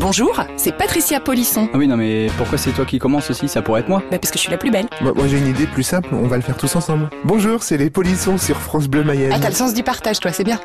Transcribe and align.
Bonjour, 0.00 0.42
c'est 0.56 0.74
Patricia 0.74 1.20
Polisson. 1.20 1.68
Ah 1.74 1.76
oui, 1.76 1.86
non 1.86 1.98
mais 1.98 2.28
pourquoi 2.38 2.56
c'est 2.56 2.70
toi 2.70 2.86
qui 2.86 2.98
commence 2.98 3.28
aussi? 3.28 3.48
Ça 3.48 3.60
pourrait 3.60 3.82
être 3.82 3.90
moi. 3.90 4.02
Bah 4.10 4.18
parce 4.18 4.30
que 4.30 4.38
je 4.38 4.44
suis 4.44 4.50
la 4.50 4.56
plus 4.56 4.70
belle. 4.70 4.86
Moi, 5.02 5.12
moi, 5.14 5.28
j'ai 5.28 5.36
une 5.36 5.46
idée 5.46 5.66
plus 5.66 5.82
simple, 5.82 6.08
on 6.14 6.26
va 6.26 6.36
le 6.36 6.42
faire 6.42 6.56
tous 6.56 6.74
ensemble. 6.74 7.10
Bonjour, 7.24 7.62
c'est 7.62 7.76
les 7.76 7.90
polissons 7.90 8.38
sur 8.38 8.56
France 8.56 8.88
Bleu 8.88 9.04
Mayenne. 9.04 9.30
Ah 9.34 9.38
t'as 9.38 9.50
le 9.50 9.54
sens 9.54 9.74
du 9.74 9.82
partage 9.82 10.18
toi, 10.18 10.32
c'est 10.32 10.42
bien. 10.42 10.58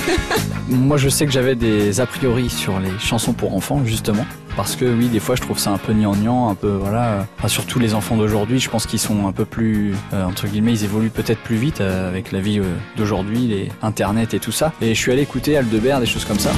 Moi 0.70 0.96
je 0.96 1.10
sais 1.10 1.26
que 1.26 1.32
j'avais 1.32 1.54
des 1.54 2.00
a 2.00 2.06
priori 2.06 2.48
sur 2.48 2.80
les 2.80 2.98
chansons 2.98 3.34
pour 3.34 3.54
enfants 3.54 3.82
justement. 3.84 4.24
Parce 4.56 4.74
que 4.74 4.86
oui, 4.86 5.08
des 5.08 5.20
fois 5.20 5.36
je 5.36 5.42
trouve 5.42 5.58
ça 5.58 5.70
un 5.70 5.78
peu 5.78 5.92
gnangnan, 5.92 6.48
un 6.48 6.54
peu 6.54 6.70
voilà. 6.70 7.26
Enfin, 7.38 7.48
surtout 7.48 7.78
les 7.78 7.92
enfants 7.92 8.16
d'aujourd'hui, 8.16 8.58
je 8.58 8.70
pense 8.70 8.86
qu'ils 8.86 9.00
sont 9.00 9.26
un 9.26 9.32
peu 9.32 9.44
plus 9.44 9.94
euh, 10.14 10.24
entre 10.24 10.46
guillemets, 10.46 10.72
ils 10.72 10.84
évoluent 10.84 11.10
peut-être 11.10 11.40
plus 11.40 11.56
vite 11.56 11.82
euh, 11.82 12.08
avec 12.08 12.32
la 12.32 12.40
vie 12.40 12.58
euh, 12.58 12.64
d'aujourd'hui, 12.96 13.48
les 13.48 13.68
internet 13.82 14.32
et 14.32 14.38
tout 14.38 14.52
ça. 14.52 14.72
Et 14.80 14.94
je 14.94 14.98
suis 14.98 15.12
allé 15.12 15.20
écouter 15.20 15.58
Aldebert, 15.58 16.00
des 16.00 16.06
choses 16.06 16.24
comme 16.24 16.38
ça. 16.38 16.52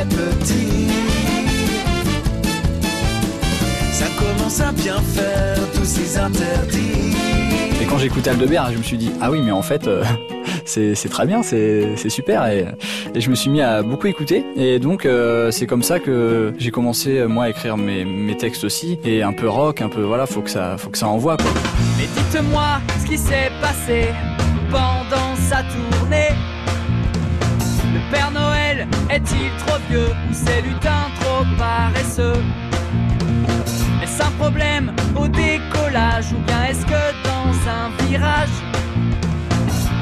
Est 0.00 0.06
petit. 0.06 0.88
Ça 3.92 4.06
commence 4.18 4.60
à 4.60 4.72
bien 4.72 5.00
faire 5.00 5.58
tous 5.74 5.84
ces 5.84 6.18
interdits. 6.18 7.14
Et 7.80 7.86
quand 7.86 7.98
j'ai 7.98 8.06
écouté 8.06 8.30
Aldebert, 8.30 8.70
je 8.72 8.78
me 8.78 8.82
suis 8.82 8.96
dit 8.96 9.12
ah 9.20 9.30
oui, 9.30 9.40
mais 9.42 9.52
en 9.52 9.62
fait 9.62 9.86
euh, 9.86 10.04
c'est 10.64 10.94
c'est 10.94 11.08
très 11.08 11.26
bien, 11.26 11.42
c'est 11.42 11.96
c'est 11.96 12.08
super 12.08 12.46
et, 12.46 12.66
et 13.14 13.20
je 13.20 13.30
me 13.30 13.34
suis 13.34 13.50
mis 13.50 13.60
à 13.60 13.82
beaucoup 13.82 14.06
écouter 14.06 14.44
et 14.56 14.78
donc 14.78 15.06
euh, 15.06 15.50
c'est 15.50 15.66
comme 15.66 15.82
ça 15.82 16.00
que 16.00 16.52
j'ai 16.58 16.70
commencé 16.70 17.18
euh, 17.18 17.28
moi 17.28 17.44
à 17.44 17.50
écrire 17.50 17.76
mes 17.76 18.04
mes 18.04 18.36
textes 18.36 18.64
aussi 18.64 18.98
et 19.04 19.22
un 19.22 19.32
peu 19.32 19.48
rock, 19.48 19.82
un 19.82 19.88
peu 19.88 20.02
voilà, 20.02 20.26
faut 20.26 20.40
que 20.40 20.50
ça 20.50 20.76
faut 20.78 20.90
que 20.90 20.98
ça 20.98 21.08
envoie 21.08 21.36
quoi. 21.36 21.50
Mais 21.98 22.08
dites-moi 22.16 22.80
ce 23.02 23.06
qui 23.06 23.18
s'est 23.18 23.50
passé 23.60 24.08
pendant 24.70 25.36
sa 25.36 25.62
tournée. 25.62 26.33
Est-il 29.10 29.50
trop 29.66 29.78
vieux 29.88 30.10
ou 30.30 30.32
ces 30.32 30.62
lutins 30.62 31.08
trop 31.20 31.44
paresseux 31.58 32.42
Est-ce 34.02 34.22
un 34.22 34.30
problème 34.38 34.92
au 35.16 35.28
décollage 35.28 36.32
ou 36.32 36.38
bien 36.46 36.64
est-ce 36.64 36.84
que 36.86 37.04
dans 37.24 37.52
un 37.70 38.06
virage 38.06 38.48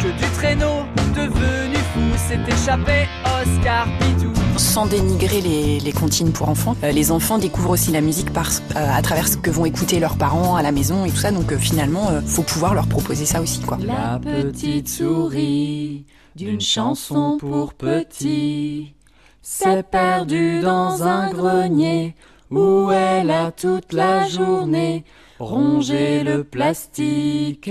que 0.03 0.09
du 0.09 0.31
traîneau 0.35 0.87
devenu 1.15 1.77
fou 1.93 2.17
s'est 2.17 2.41
échappé 2.49 3.09
Oscar 3.25 3.87
Pitou 3.99 4.42
Sans 4.57 4.87
dénigrer 4.87 5.41
les, 5.41 5.81
les 5.81 5.93
comptines 5.93 6.33
pour 6.33 6.49
enfants, 6.49 6.77
euh, 6.85 6.93
les 6.93 7.11
enfants 7.11 7.39
découvrent 7.39 7.71
aussi 7.71 7.91
la 7.91 8.01
musique 8.01 8.33
par, 8.33 8.51
euh, 8.77 8.89
à 8.93 9.03
travers 9.03 9.29
ce 9.29 9.37
que 9.37 9.51
vont 9.51 9.65
écouter 9.65 9.99
leurs 9.99 10.17
parents 10.17 10.57
à 10.57 10.63
la 10.63 10.73
maison 10.73 11.05
et 11.05 11.11
tout 11.11 11.17
ça. 11.17 11.31
Donc 11.31 11.53
euh, 11.53 11.59
finalement, 11.59 12.11
faut 12.27 12.43
pouvoir 12.43 12.75
leur 12.75 12.87
proposer 12.87 13.25
ça 13.25 13.41
aussi 13.41 13.61
quoi. 13.61 13.79
La 13.85 14.21
petite 14.23 14.89
souris 14.89 16.05
d'une 16.37 16.61
chanson 16.61 17.37
pour 17.39 17.75
petits 17.75 18.95
s'est 19.43 19.83
perdue 19.83 20.61
dans 20.61 21.03
un 21.03 21.33
grenier 21.33 22.15
où 22.51 22.91
elle 22.93 23.31
a 23.31 23.51
toute 23.51 23.93
la 23.93 24.29
journée 24.29 25.05
rongé 25.43 26.23
le 26.23 26.45
plastique 26.45 27.71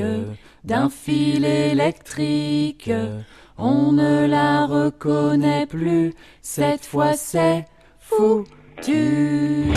d'un 0.64 0.90
fil 0.90 1.46
électrique. 1.46 2.92
On 3.58 3.92
ne 3.92 4.26
la 4.26 4.66
reconnaît 4.66 5.66
plus, 5.66 6.14
cette 6.42 6.86
fois 6.86 7.14
c'est 7.14 7.66
foutu. 8.00 9.72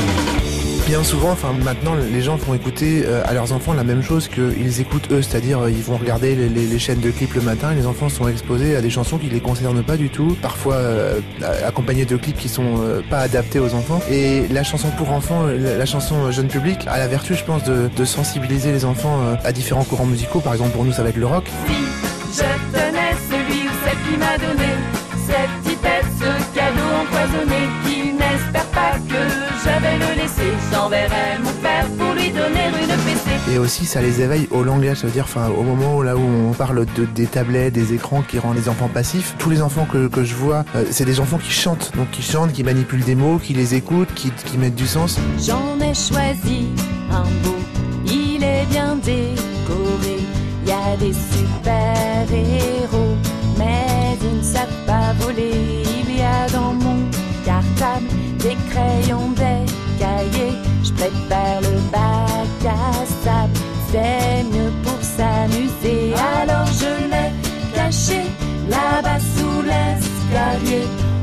Bien 0.87 1.03
souvent, 1.03 1.31
enfin 1.31 1.55
maintenant, 1.65 1.95
les 1.95 2.21
gens 2.21 2.37
font 2.37 2.53
écouter 2.53 3.05
euh, 3.07 3.23
à 3.25 3.33
leurs 3.33 3.53
enfants 3.53 3.73
la 3.73 3.85
même 3.85 4.03
chose 4.03 4.29
qu'ils 4.29 4.83
écoutent 4.83 5.11
eux, 5.13 5.23
c'est-à-dire 5.23 5.61
euh, 5.61 5.71
ils 5.71 5.83
vont 5.83 5.97
regarder 5.97 6.35
les, 6.35 6.79
chaînes 6.79 7.01
de 7.01 7.11
clips 7.11 7.33
le 7.33 7.41
matin 7.41 7.73
et 7.73 7.75
les 7.75 7.87
enfants 7.87 8.11
sont 8.11 8.29
exposés 8.29 8.77
à 8.77 8.83
des 8.83 8.91
chansons 8.91 9.17
qui 9.17 9.29
les 9.29 9.41
concernent 9.41 9.83
pas 9.83 9.97
du 9.97 10.11
tout, 10.11 10.37
parfois 10.43 10.75
euh, 10.75 11.21
accompagnés 11.67 12.05
de 12.05 12.17
clips 12.19 12.37
qui 12.37 12.51
sont 12.51 12.83
euh, 12.83 13.01
pas 13.09 13.21
adaptés 13.21 13.61
aux 13.61 13.73
enfants. 13.73 14.01
Et 14.11 14.47
la 14.49 14.63
chanson 14.63 14.89
pour 14.99 15.11
enfants, 15.11 15.47
la, 15.47 15.87
chanson 15.87 16.31
jeune 16.31 16.49
public, 16.49 16.81
a 16.87 16.99
la 16.99 17.09
vertu, 17.09 17.35
je 17.35 17.45
pense, 17.45 17.65
de, 17.65 18.05
sensibiliser 18.05 18.71
les 18.71 18.85
enfants 18.85 19.21
à 19.43 19.53
différents 19.53 19.85
courants 19.85 20.05
musicaux. 20.05 20.41
Par 20.41 20.53
exemple, 20.53 20.73
pour 20.73 20.85
nous, 20.85 20.93
ça 20.93 21.03
va 21.03 21.09
être 21.09 21.17
le 21.17 21.27
rock. 21.27 21.45
Si 21.67 21.73
je 21.73 22.43
celui 22.43 23.63
ou 23.63 23.73
celle 23.85 24.13
qui 24.13 24.19
m'a 24.19 24.37
donné 24.37 24.69
cette 25.27 25.63
petite 25.63 26.55
cadeau 26.55 26.89
empoisonné, 27.01 27.94
que 29.65 29.71
je 29.71 29.81
vais 29.81 29.99
le 29.99 30.21
laisser, 30.21 30.53
j'enverrai 30.73 31.39
mon 31.43 31.53
père 31.63 31.87
pour 31.99 32.15
lui 32.15 32.31
donner 32.31 32.69
une 32.81 32.87
PC. 32.87 33.53
Et 33.53 33.59
aussi, 33.59 33.87
ça 33.87 34.01
les 34.01 34.21
éveille 34.21 34.49
au 34.51 34.63
langage, 34.63 34.99
ça 34.99 35.07
veut 35.07 35.13
dire, 35.13 35.25
enfin, 35.25 35.49
au 35.49 35.63
moment 35.63 35.97
où, 35.97 36.03
là 36.03 36.17
où 36.17 36.21
on 36.21 36.53
parle 36.53 36.87
de, 36.97 37.05
des 37.05 37.27
tablettes, 37.27 37.73
des 37.73 37.95
écrans 37.95 38.23
qui 38.23 38.39
rendent 38.39 38.57
les 38.57 38.69
enfants 38.69 38.89
passifs, 38.89 39.35
tous 39.39 39.51
les 39.51 39.63
enfants 39.63 39.87
que, 39.91 40.09
que 40.09 40.25
je 40.25 40.35
vois, 40.35 40.65
euh, 40.77 40.85
c'est 40.91 41.05
des 41.05 41.21
enfants 41.21 41.39
qui 41.39 41.51
chantent, 41.51 41.93
donc 41.97 42.11
qui 42.11 42.23
chantent, 42.23 42.53
qui 42.53 42.63
manipulent 42.63 43.05
des 43.05 43.15
mots, 43.15 43.39
qui 43.39 43.55
les 43.55 43.75
écoutent, 43.75 44.13
qui, 44.15 44.31
qui 44.31 44.59
mettent 44.59 44.75
du 44.75 44.87
sens. 44.87 45.19
J'en 45.39 45.79
ai 45.81 45.95
choisi 45.95 46.69
un 47.11 47.25
beau, 47.43 47.57
il 48.07 48.43
est 48.43 48.67
bien 48.67 48.97
décoré. 48.97 50.19
Il 50.67 50.71
y 50.71 50.73
a 50.73 50.97
des 50.97 51.13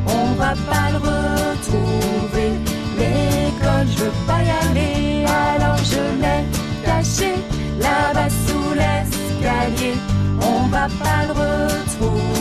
On 0.07 0.33
va 0.33 0.53
pas 0.69 0.91
le 0.91 0.97
retrouver. 0.97 2.51
L'école, 2.97 3.87
je 3.87 4.03
veux 4.03 4.11
pas 4.27 4.41
y 4.43 4.49
aller. 4.67 5.25
Alors 5.25 5.77
je 5.77 6.03
l'ai 6.21 6.43
caché 6.85 7.33
là-bas 7.79 8.29
sous 8.29 8.73
l'escalier. 8.73 9.95
On 10.41 10.67
va 10.67 10.87
pas 11.03 11.25
le 11.27 11.33
retrouver. 11.33 12.40